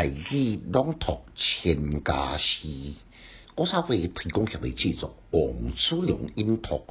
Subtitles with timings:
[0.00, 2.94] 大语朗读千家诗，
[3.54, 6.86] 古社会推广协会制作王祖良音读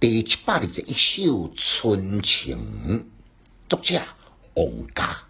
[0.00, 3.04] 第七百二十一首《春情》，
[3.68, 4.00] 作者
[4.54, 5.24] 王家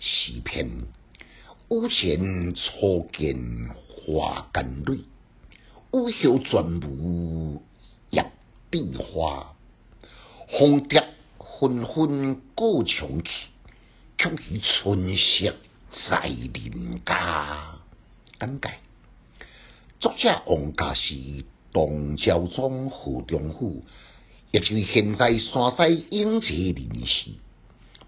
[0.00, 0.68] 诗篇。
[1.70, 4.98] 屋前初见花间蕊，
[5.92, 7.62] 屋后全无
[8.10, 8.22] 叶
[8.70, 9.56] 地花。
[10.58, 11.02] 蜂蝶
[11.38, 13.30] 纷纷过墙去，
[14.18, 15.54] 却是春色。
[16.10, 17.78] 在林家，
[18.38, 18.68] 简介。
[19.98, 21.14] 作者王家是
[21.72, 23.82] 东朝庄贺中府，
[24.52, 27.30] 也就是现在山西永济人士。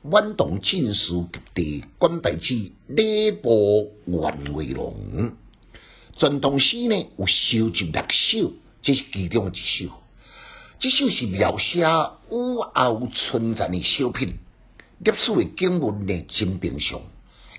[0.02, 4.20] 晚唐进士及第官拜之礼部员
[4.52, 5.32] 外郎。
[6.18, 9.91] 传统诗呢有收集六首，这是其中一首。
[10.79, 11.84] 这首是描写
[12.29, 14.34] 午后春残的小品，
[14.98, 17.01] 历史的经文呢真平常。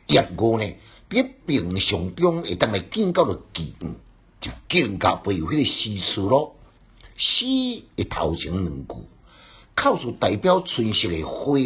[0.09, 0.75] 叶五呢，
[1.07, 3.85] 比平常中会当来见到了奇遇，
[4.41, 6.55] 就更加背有迄个诗词咯。
[7.15, 7.45] 诗
[7.95, 8.95] 的头前两句，
[9.75, 11.59] 靠住代表春色的花，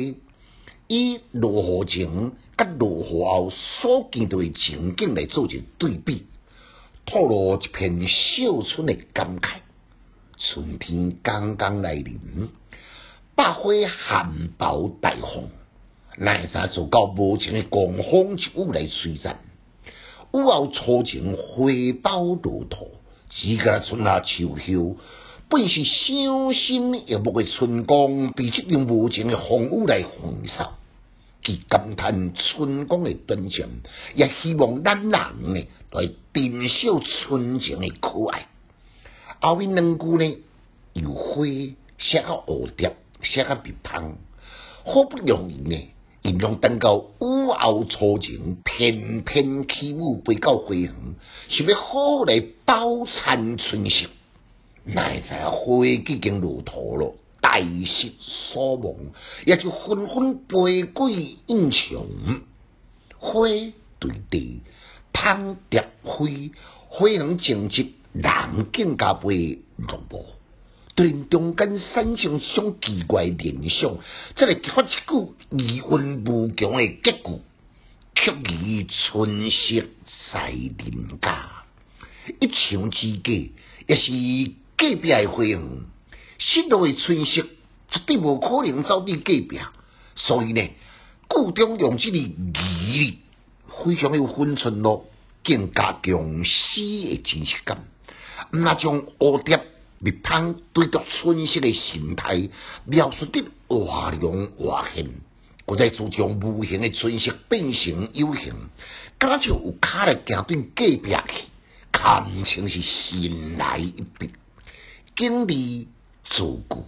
[0.87, 6.25] 以落雨前甲落雨后所见到的情景来做一对比，
[7.05, 9.59] 透露一片小春的感慨。
[10.37, 12.49] 春天刚刚来临，
[13.35, 13.71] 百花
[14.05, 15.62] 含苞待放。
[16.17, 19.39] 奈啥做到无情的狂风一雾来摧残？
[20.31, 22.91] 午后初晴，花苞落土，
[23.29, 24.97] 只个春夏秋秋，
[25.49, 30.73] 本是伤心又木的春光，被这种无情的风雨来横扫。
[31.43, 33.69] 既感叹春光的短暂，
[34.15, 38.47] 也希望咱人呢来珍惜春情的可爱。
[39.41, 40.37] 后面两句呢，
[40.93, 41.43] 有花
[41.97, 44.15] 写个蝴蝶，写个蜜芳，
[44.85, 45.89] 好不容易呢。
[46.23, 50.93] 形容等到午后初晴，翩翩起舞，飞到花园，
[51.49, 54.07] 想要好来饱餐春色。
[54.85, 58.95] 奈知花已经落土了，大失所望，
[59.45, 62.05] 也就纷纷飞归应场。
[63.19, 63.47] 花
[63.99, 64.61] 对地，
[65.13, 66.51] 芳蝶飞，
[66.87, 70.23] 花园静寂，人更加被落寞。
[70.95, 73.97] 对中间产生种奇怪联想，
[74.35, 77.41] 再来发一句疑问无穷的结句，
[78.13, 79.85] 曲于春色
[80.31, 81.49] 在人家，
[82.39, 83.31] 一墙之隔，
[83.87, 84.11] 也是
[84.77, 85.59] 隔壁的花园，
[86.37, 87.41] 失落的春色
[87.89, 89.59] 绝对无可能走伫隔壁，
[90.15, 90.69] 所以呢，
[91.27, 93.17] 故中用这个疑，
[93.83, 95.07] 非常有分寸咯，
[95.43, 97.83] 更加强诗的真实感，
[98.51, 99.72] 那种蝴蝶。
[100.03, 102.49] 蜜芳对着春色的形态
[102.83, 105.09] 描述得画龙画现，
[105.65, 108.53] 我在主将无形的春色变成有形，
[109.17, 111.45] 敢就有卡来行对隔壁去，
[111.93, 114.31] 堪称是神来一笔，
[115.15, 115.87] 经历
[116.29, 116.85] 自古，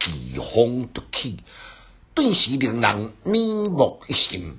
[0.00, 1.36] 奇风独起，
[2.14, 4.56] 顿时令人面目一新。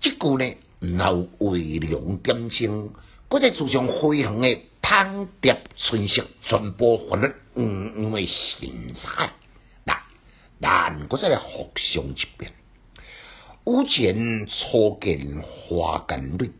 [0.00, 2.90] 这句呢，有微凉点睛，
[3.30, 4.60] 我在主将飞行的。
[4.90, 9.30] 芳蝶春色，传播欢乐，嗯因为神采。
[9.84, 10.02] 来，
[10.60, 12.50] 咱搁再来复诵一遍。
[13.66, 16.50] 屋前初见花间蕊，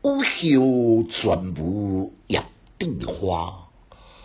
[0.00, 2.42] 屋后全无叶
[2.78, 3.68] 地花。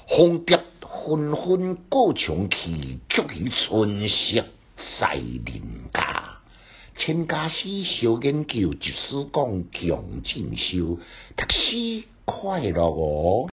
[0.08, 0.62] 红蝶
[1.06, 4.46] 纷纷过墙去，却是春色
[5.02, 6.15] 在人家。
[6.98, 10.98] 请家诗小研究，一书讲强进修，
[11.36, 12.04] 读书。
[12.26, 13.44] 快乐哦。